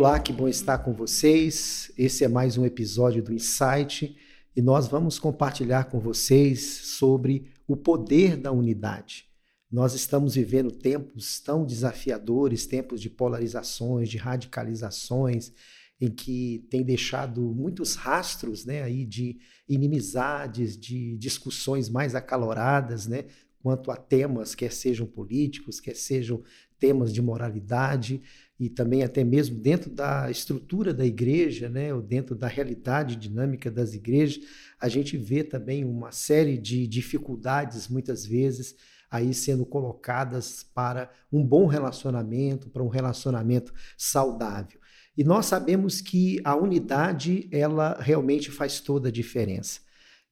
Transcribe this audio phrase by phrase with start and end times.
[0.00, 1.92] Olá, que bom estar com vocês.
[1.94, 4.16] Esse é mais um episódio do Insight
[4.56, 6.62] e nós vamos compartilhar com vocês
[6.96, 9.26] sobre o poder da unidade.
[9.70, 15.52] Nós estamos vivendo tempos tão desafiadores, tempos de polarizações, de radicalizações,
[16.00, 23.26] em que tem deixado muitos rastros, né, aí de inimizades, de discussões mais acaloradas, né,
[23.62, 26.42] quanto a temas, quer sejam políticos, quer sejam
[26.78, 28.22] temas de moralidade
[28.60, 33.70] e também até mesmo dentro da estrutura da igreja, né, ou dentro da realidade dinâmica
[33.70, 34.44] das igrejas,
[34.78, 38.76] a gente vê também uma série de dificuldades muitas vezes
[39.10, 44.78] aí sendo colocadas para um bom relacionamento, para um relacionamento saudável.
[45.16, 49.80] E nós sabemos que a unidade, ela realmente faz toda a diferença.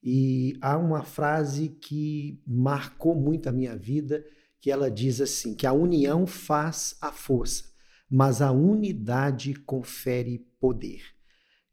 [0.03, 4.23] E há uma frase que marcou muito a minha vida,
[4.61, 7.69] que ela diz assim, que a união faz a força
[8.11, 11.03] mas a unidade confere poder.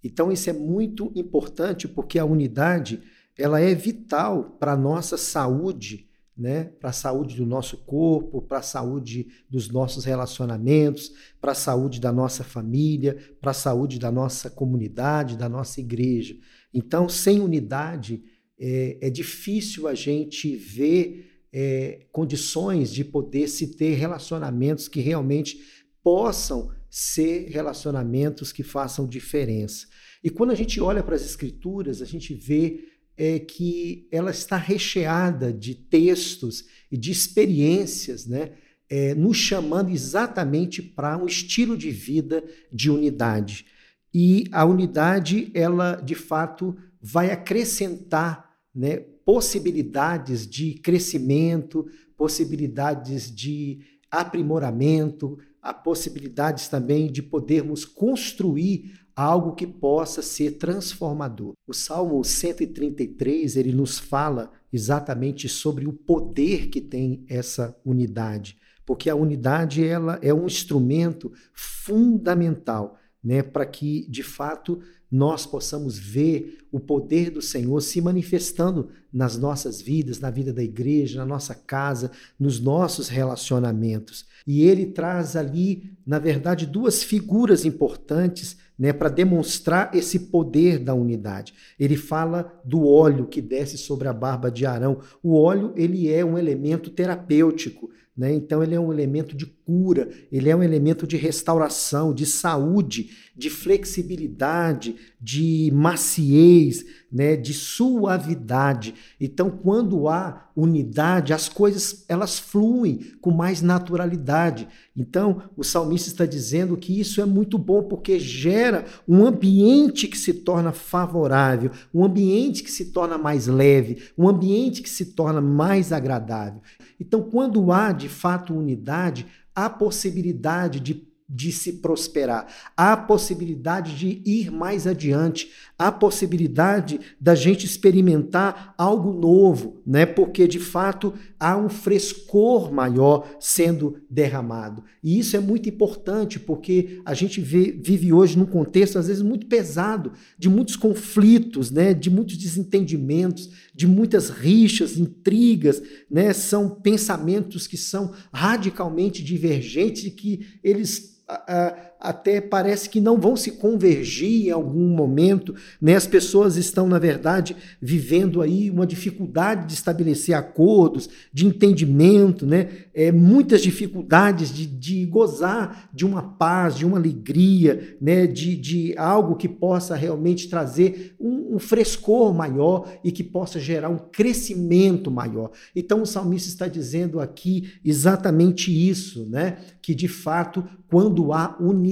[0.04, 3.02] Então isso é muito importante porque a unidade
[3.38, 6.66] ela é vital para a nossa saúde, né?
[6.80, 12.00] para a saúde do nosso corpo, para a saúde dos nossos relacionamentos, para a saúde
[12.00, 16.36] da nossa família, para a saúde da nossa comunidade, da nossa igreja.
[16.74, 18.24] Então, sem unidade,
[18.60, 25.85] é, é difícil a gente ver é, condições de poder se ter relacionamentos que realmente
[26.06, 29.88] possam ser relacionamentos que façam diferença.
[30.24, 34.56] E quando a gente olha para as escrituras, a gente vê é, que ela está
[34.56, 38.52] recheada de textos e de experiências, né?
[38.88, 43.66] É, nos chamando exatamente para um estilo de vida de unidade.
[44.14, 53.80] E a unidade, ela de fato vai acrescentar né, possibilidades de crescimento, possibilidades de
[54.12, 61.54] aprimoramento, há possibilidades também de podermos construir algo que possa ser transformador.
[61.66, 69.10] O Salmo 133, ele nos fala exatamente sobre o poder que tem essa unidade, porque
[69.10, 74.80] a unidade ela é um instrumento fundamental, né, para que de fato
[75.16, 80.62] nós possamos ver o poder do Senhor se manifestando nas nossas vidas, na vida da
[80.62, 84.26] igreja, na nossa casa, nos nossos relacionamentos.
[84.46, 90.94] E ele traz ali, na verdade, duas figuras importantes né, para demonstrar esse poder da
[90.94, 91.54] unidade.
[91.80, 95.00] Ele fala do óleo que desce sobre a barba de Arão.
[95.24, 97.90] O óleo ele é um elemento terapêutico.
[98.16, 98.34] Né?
[98.34, 103.10] Então, ele é um elemento de cura, ele é um elemento de restauração, de saúde,
[103.36, 107.36] de flexibilidade, de maciez, né?
[107.36, 108.96] de suavidade.
[109.20, 114.68] Então, quando há unidade, as coisas elas fluem com mais naturalidade.
[114.96, 120.18] Então, o salmista está dizendo que isso é muito bom porque gera um ambiente que
[120.18, 125.42] se torna favorável, um ambiente que se torna mais leve, um ambiente que se torna
[125.42, 126.62] mais agradável.
[127.00, 132.48] Então, quando há de fato unidade, há possibilidade de de se prosperar,
[132.78, 140.06] há possibilidade de ir mais adiante, há possibilidade da gente experimentar algo novo, né?
[140.06, 144.84] Porque de fato há um frescor maior sendo derramado.
[145.04, 149.24] E isso é muito importante porque a gente vê, vive hoje num contexto às vezes
[149.24, 151.92] muito pesado, de muitos conflitos, né?
[151.92, 156.34] De muitos desentendimentos, de muitas rixas, intrigas, né?
[156.34, 163.36] São pensamentos que são radicalmente divergentes e que eles uh, até parece que não vão
[163.36, 165.96] se convergir em algum momento, né?
[165.96, 172.70] As pessoas estão, na verdade, vivendo aí uma dificuldade de estabelecer acordos, de entendimento, né?
[172.94, 178.28] É, muitas dificuldades de, de gozar de uma paz, de uma alegria, né?
[178.28, 183.90] De, de algo que possa realmente trazer um, um frescor maior e que possa gerar
[183.90, 185.52] um crescimento maior.
[185.76, 189.58] Então, o salmista está dizendo aqui exatamente isso, né?
[189.82, 191.85] Que de fato, quando há unidade,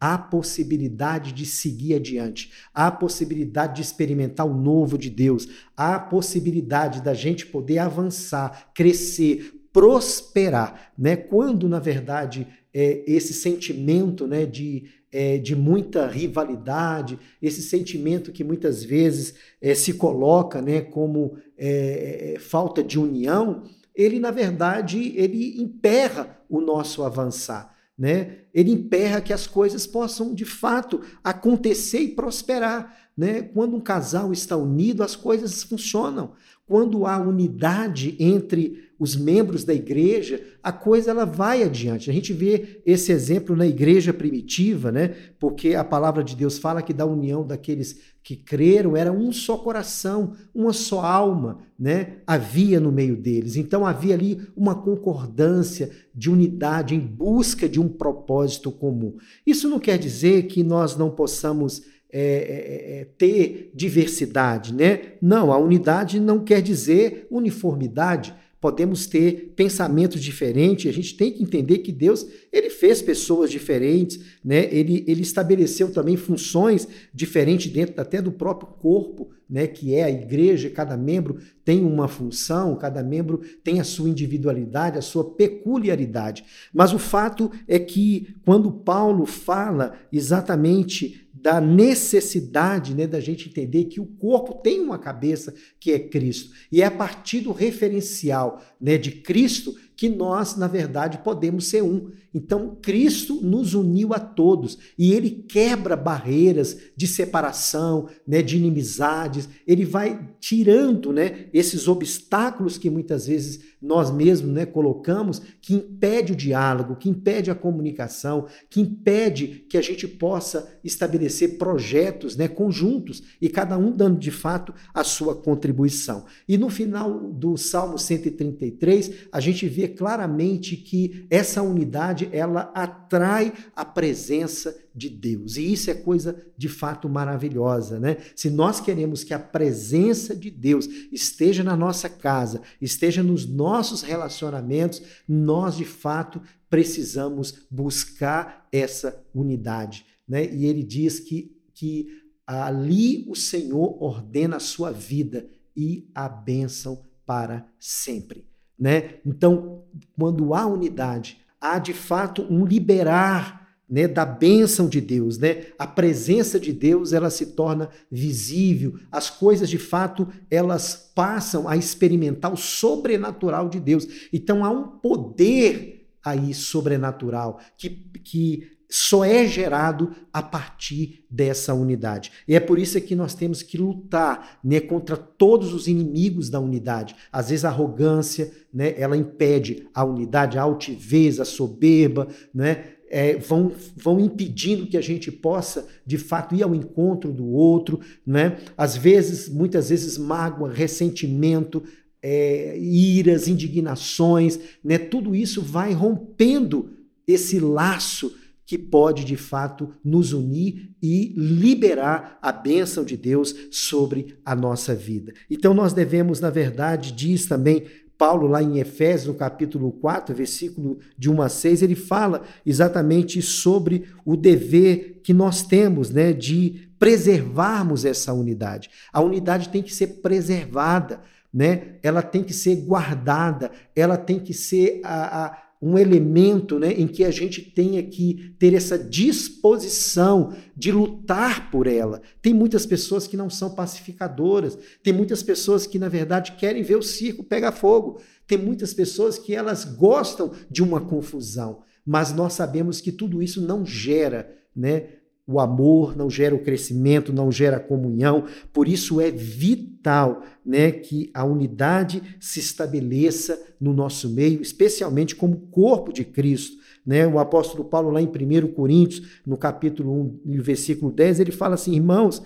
[0.00, 7.00] há possibilidade de seguir adiante, há possibilidade de experimentar o novo de Deus, há possibilidade
[7.00, 11.16] da gente poder avançar, crescer, prosperar, né?
[11.16, 18.44] Quando na verdade é, esse sentimento, né, de é, de muita rivalidade, esse sentimento que
[18.44, 23.62] muitas vezes é, se coloca, né, como é, é, falta de união,
[23.94, 28.38] ele na verdade ele emperra o nosso avançar né?
[28.54, 33.42] Ele emperra que as coisas possam de fato acontecer e prosperar, né?
[33.42, 36.34] Quando um casal está unido, as coisas funcionam.
[36.64, 42.10] Quando há unidade entre os membros da igreja, a coisa ela vai adiante.
[42.10, 45.14] A gente vê esse exemplo na igreja primitiva, né?
[45.38, 49.56] Porque a palavra de Deus fala que da união daqueles que creram era um só
[49.56, 52.18] coração, uma só alma, né?
[52.26, 53.56] Havia no meio deles.
[53.56, 59.16] Então havia ali uma concordância de unidade em busca de um propósito comum.
[59.44, 65.12] Isso não quer dizer que nós não possamos é, é, é, ter diversidade, né?
[65.20, 71.42] Não, a unidade não quer dizer uniformidade podemos ter pensamentos diferentes, a gente tem que
[71.42, 74.68] entender que Deus, ele fez pessoas diferentes, né?
[74.74, 80.10] Ele, ele estabeleceu também funções diferentes dentro até do próprio corpo, né, que é a
[80.10, 86.44] igreja, cada membro tem uma função, cada membro tem a sua individualidade, a sua peculiaridade.
[86.72, 93.84] Mas o fato é que quando Paulo fala exatamente da necessidade né, da gente entender
[93.84, 96.54] que o corpo tem uma cabeça que é Cristo.
[96.70, 101.82] E é a partir do referencial né, de Cristo que nós, na verdade, podemos ser
[101.82, 102.12] um.
[102.32, 109.48] Então, Cristo nos uniu a todos e ele quebra barreiras de separação, né, de inimizades,
[109.66, 116.32] ele vai tirando né, esses obstáculos que muitas vezes nós mesmos né, colocamos, que impede
[116.32, 122.46] o diálogo, que impede a comunicação, que impede que a gente possa estabelecer projetos né,
[122.46, 126.24] conjuntos e cada um dando de fato a sua contribuição.
[126.48, 133.52] E no final do Salmo 133, a gente vê claramente que essa unidade ela atrai
[133.74, 135.56] a presença de Deus.
[135.56, 138.16] E isso é coisa de fato maravilhosa, né?
[138.34, 144.02] Se nós queremos que a presença de Deus esteja na nossa casa, esteja nos nossos
[144.02, 150.44] relacionamentos, nós de fato precisamos buscar essa unidade, né?
[150.52, 152.08] E ele diz que que
[152.44, 158.47] ali o Senhor ordena a sua vida e a bênção para sempre.
[158.78, 159.14] Né?
[159.26, 159.82] Então,
[160.18, 163.58] quando há unidade, há de fato um liberar
[163.88, 165.68] né, da bênção de Deus, né?
[165.78, 171.74] A presença de Deus ela se torna visível, as coisas de fato elas passam a
[171.74, 174.06] experimentar o sobrenatural de Deus.
[174.30, 182.32] Então há um poder aí sobrenatural que, que só é gerado a partir dessa unidade.
[182.46, 186.58] E é por isso que nós temos que lutar né, contra todos os inimigos da
[186.58, 187.14] unidade.
[187.30, 193.36] Às vezes a arrogância, né, ela impede a unidade, a altivez, a soberba, né, é,
[193.36, 198.00] vão, vão impedindo que a gente possa, de fato, ir ao encontro do outro.
[198.26, 198.58] Né?
[198.76, 201.82] Às vezes, muitas vezes, mágoa, ressentimento,
[202.22, 204.98] é, iras, indignações, né?
[204.98, 206.90] tudo isso vai rompendo
[207.26, 208.34] esse laço
[208.68, 214.94] que pode de fato nos unir e liberar a bênção de Deus sobre a nossa
[214.94, 215.32] vida.
[215.50, 217.86] Então nós devemos, na verdade, diz também
[218.18, 223.40] Paulo lá em Efésios, no capítulo 4, versículo de 1 a 6, ele fala exatamente
[223.40, 228.90] sobre o dever que nós temos, né, de preservarmos essa unidade.
[229.10, 231.94] A unidade tem que ser preservada, né?
[232.02, 237.06] Ela tem que ser guardada, ela tem que ser a, a um elemento né, em
[237.06, 242.20] que a gente tenha que ter essa disposição de lutar por ela.
[242.42, 246.96] Tem muitas pessoas que não são pacificadoras, tem muitas pessoas que, na verdade, querem ver
[246.96, 252.54] o circo pegar fogo, tem muitas pessoas que elas gostam de uma confusão, mas nós
[252.54, 255.17] sabemos que tudo isso não gera né,
[255.48, 258.44] o amor, não gera o crescimento, não gera a comunhão.
[258.70, 265.68] Por isso é vital né, que a unidade se estabeleça no nosso meio, especialmente como
[265.70, 266.76] corpo de Cristo.
[267.04, 267.26] Né?
[267.26, 271.94] O apóstolo Paulo, lá em 1 Coríntios, no capítulo 1, versículo 10, ele fala assim:
[271.94, 272.42] irmãos,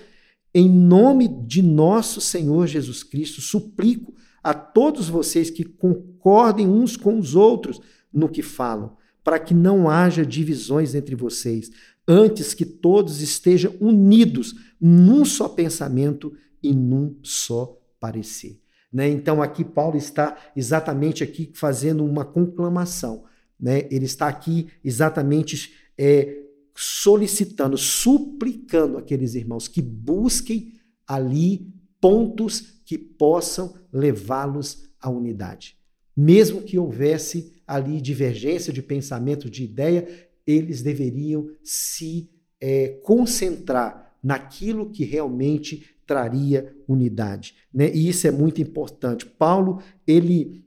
[0.54, 7.18] em nome de nosso Senhor Jesus Cristo, suplico a todos vocês que concordem uns com
[7.18, 7.80] os outros
[8.12, 11.70] no que falam, para que não haja divisões entre vocês
[12.06, 16.32] antes que todos estejam unidos num só pensamento
[16.62, 18.60] e num só parecer.
[18.92, 19.08] Né?
[19.08, 23.24] Então aqui Paulo está exatamente aqui fazendo uma conclamação.
[23.58, 23.86] Né?
[23.90, 26.42] Ele está aqui exatamente é,
[26.74, 30.74] solicitando, suplicando aqueles irmãos que busquem
[31.06, 35.76] ali pontos que possam levá-los à unidade.
[36.16, 40.06] Mesmo que houvesse ali divergência de pensamento, de ideia,
[40.46, 42.30] eles deveriam se
[42.60, 47.54] é, concentrar naquilo que realmente traria unidade.
[47.72, 47.90] Né?
[47.92, 49.26] E isso é muito importante.
[49.26, 50.64] Paulo ele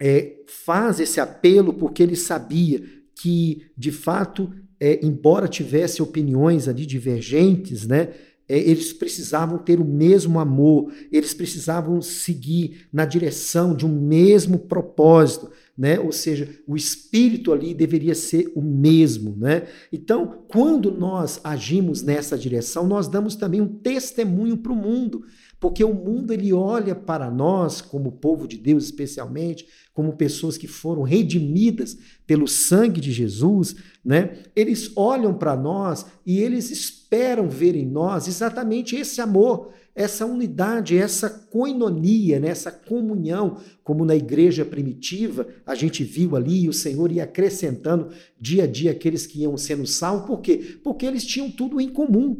[0.00, 2.82] é, faz esse apelo porque ele sabia
[3.14, 8.12] que, de fato, é, embora tivesse opiniões ali divergentes, né,
[8.48, 15.50] eles precisavam ter o mesmo amor, eles precisavam seguir na direção de um mesmo propósito,
[15.76, 15.98] né?
[15.98, 19.66] Ou seja, o espírito ali deveria ser o mesmo, né?
[19.92, 25.24] Então, quando nós agimos nessa direção, nós damos também um testemunho para o mundo,
[25.58, 30.66] porque o mundo ele olha para nós como povo de Deus especialmente, como pessoas que
[30.66, 31.96] foram redimidas
[32.26, 34.42] pelo sangue de Jesus, né?
[34.54, 40.98] Eles olham para nós e eles esperam ver em nós exatamente esse amor, essa unidade,
[40.98, 42.48] essa coinonia, né?
[42.48, 48.64] essa comunhão, como na igreja primitiva, a gente viu ali, o Senhor ia acrescentando dia
[48.64, 50.78] a dia aqueles que iam sendo salvos, por quê?
[50.84, 52.36] Porque eles tinham tudo em comum,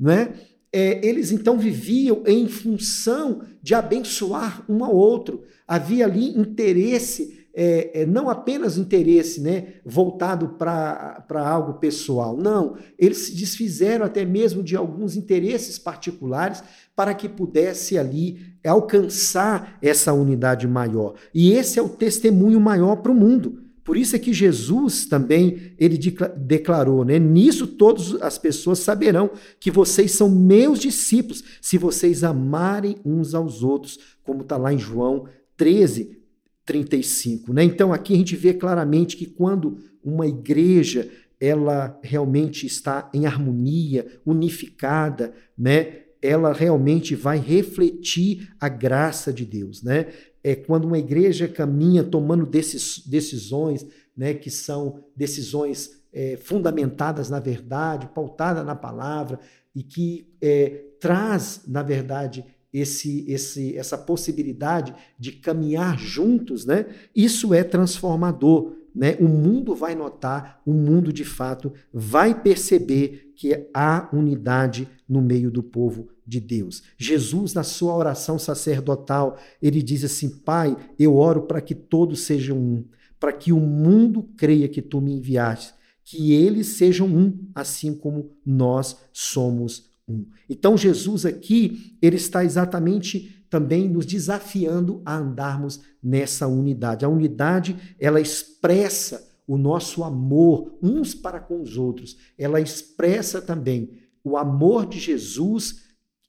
[0.00, 0.32] não é?
[0.74, 5.44] É, eles então viviam em função de abençoar um ao outro.
[5.68, 12.76] Havia ali interesse, é, é, não apenas interesse né, voltado para algo pessoal, não.
[12.98, 16.60] Eles se desfizeram até mesmo de alguns interesses particulares
[16.96, 21.14] para que pudesse ali alcançar essa unidade maior.
[21.32, 23.63] E esse é o testemunho maior para o mundo.
[23.84, 25.98] Por isso é que Jesus também ele
[26.38, 27.18] declarou, né?
[27.18, 33.62] Nisso todas as pessoas saberão que vocês são meus discípulos, se vocês amarem uns aos
[33.62, 36.18] outros, como está lá em João 13,
[36.64, 37.52] 35.
[37.52, 37.64] Né?
[37.64, 44.06] Então aqui a gente vê claramente que quando uma igreja ela realmente está em harmonia,
[44.24, 46.04] unificada, né?
[46.22, 50.06] ela realmente vai refletir a graça de Deus, né?
[50.44, 53.86] É quando uma igreja caminha tomando decisões,
[54.16, 59.40] né, que são decisões é, fundamentadas na verdade, pautadas na palavra
[59.74, 66.86] e que é, traz, na verdade, esse, esse, essa possibilidade de caminhar juntos, né?
[67.14, 73.68] Isso é transformador né, o mundo vai notar, o mundo de fato vai perceber que
[73.74, 76.82] há unidade no meio do povo de Deus.
[76.96, 82.58] Jesus, na sua oração sacerdotal, ele diz assim: Pai, eu oro para que todos sejam
[82.58, 82.84] um,
[83.18, 88.30] para que o mundo creia que tu me enviaste, que eles sejam um, assim como
[88.44, 90.26] nós somos um.
[90.48, 97.04] Então, Jesus aqui, ele está exatamente também nos desafiando a andarmos nessa unidade.
[97.04, 102.16] A unidade, ela expressa o nosso amor uns para com os outros.
[102.36, 103.90] Ela expressa também
[104.24, 105.84] o amor de Jesus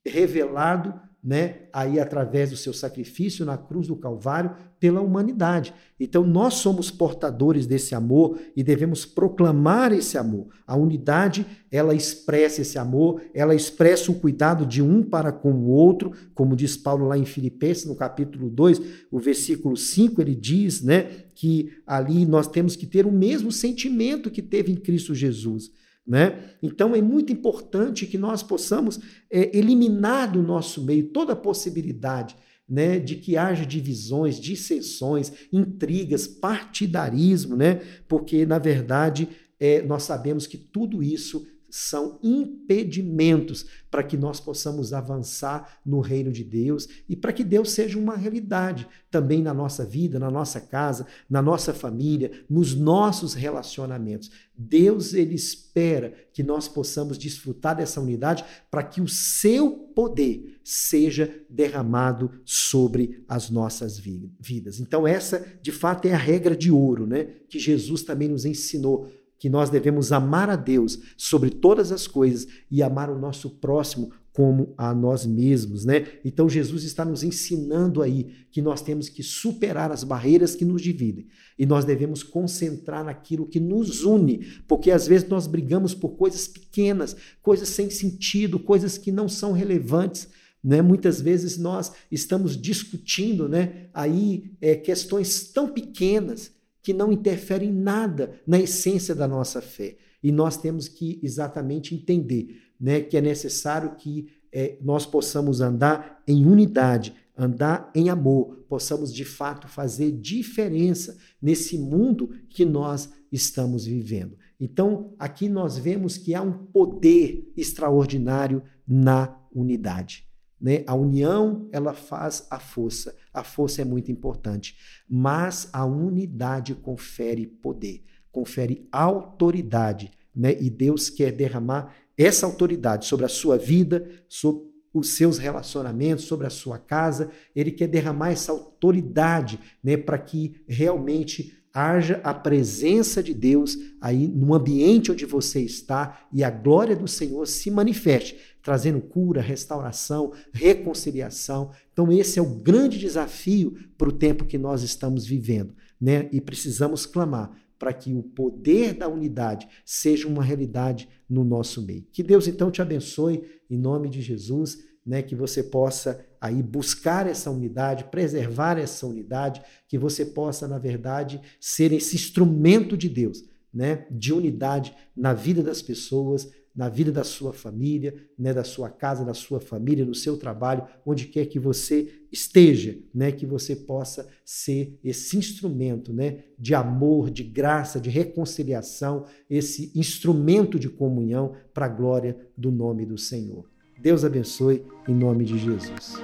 [0.06, 0.94] revelado
[1.26, 5.74] né, aí através do seu sacrifício na cruz do Calvário pela humanidade.
[6.00, 10.50] Então nós somos portadores desse amor e devemos proclamar esse amor.
[10.68, 15.66] A unidade, ela expressa esse amor, ela expressa o cuidado de um para com o
[15.70, 20.84] outro, como diz Paulo lá em Filipenses, no capítulo 2, o versículo 5, ele diz,
[20.84, 25.72] né, que ali nós temos que ter o mesmo sentimento que teve em Cristo Jesus.
[26.08, 26.52] Né?
[26.62, 32.36] Então é muito importante que nós possamos é, eliminar do nosso meio toda a possibilidade
[32.68, 37.82] né, de que haja divisões, dissensões, intrigas, partidarismo, né?
[38.08, 41.46] porque, na verdade, é, nós sabemos que tudo isso
[41.76, 47.72] são impedimentos para que nós possamos avançar no reino de Deus e para que Deus
[47.72, 53.34] seja uma realidade também na nossa vida, na nossa casa, na nossa família, nos nossos
[53.34, 54.32] relacionamentos.
[54.58, 61.44] Deus ele espera que nós possamos desfrutar dessa unidade para que o seu poder seja
[61.50, 64.80] derramado sobre as nossas vidas.
[64.80, 69.12] Então essa, de fato, é a regra de ouro, né, que Jesus também nos ensinou
[69.38, 74.12] que nós devemos amar a Deus sobre todas as coisas e amar o nosso próximo
[74.36, 76.08] como a nós mesmos, né?
[76.26, 80.82] Então Jesus está nos ensinando aí que nós temos que superar as barreiras que nos
[80.82, 81.26] dividem
[81.58, 86.50] e nós devemos concentrar naquilo que nos une, porque às vezes nós brigamos por coisas
[86.50, 90.28] pequenas, coisas sem sentido, coisas que não são relevantes.
[90.62, 90.82] Né?
[90.82, 96.52] Muitas vezes nós estamos discutindo né, aí é, questões tão pequenas
[96.86, 99.98] que não interferem nada na essência da nossa fé.
[100.22, 106.22] E nós temos que exatamente entender né, que é necessário que é, nós possamos andar
[106.28, 113.86] em unidade, andar em amor, possamos de fato fazer diferença nesse mundo que nós estamos
[113.86, 114.38] vivendo.
[114.60, 120.28] Então, aqui nós vemos que há um poder extraordinário na unidade.
[120.62, 120.84] Né?
[120.86, 123.16] A união ela faz a força.
[123.36, 124.78] A força é muito importante,
[125.10, 130.56] mas a unidade confere poder, confere autoridade, né?
[130.60, 136.48] E Deus quer derramar essa autoridade sobre a sua vida, sobre os seus relacionamentos, sobre
[136.48, 137.30] a sua casa.
[137.54, 144.30] Ele quer derramar essa autoridade, né, para que realmente haja a presença de Deus aí
[144.30, 150.32] no ambiente onde você está e a glória do Senhor se manifeste, trazendo cura, restauração,
[150.54, 151.72] reconciliação.
[151.92, 156.30] Então, esse é o grande desafio para o tempo que nós estamos vivendo, né?
[156.32, 162.08] E precisamos clamar para que o poder da unidade seja uma realidade no nosso meio.
[162.10, 167.28] Que Deus então te abençoe em nome de Jesus né, que você possa aí buscar
[167.28, 173.44] essa unidade, preservar essa unidade, que você possa, na verdade, ser esse instrumento de Deus,
[173.74, 178.90] né, de unidade na vida das pessoas, na vida da sua família, né, da sua
[178.90, 183.76] casa, da sua família, no seu trabalho, onde quer que você esteja, né, que você
[183.76, 191.56] possa ser esse instrumento, né, de amor, de graça, de reconciliação, esse instrumento de comunhão
[191.74, 193.75] para a glória do nome do Senhor.
[193.98, 196.20] Deus abençoe em nome de Jesus.